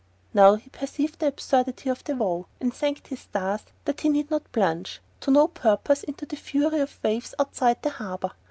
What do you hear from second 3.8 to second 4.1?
that he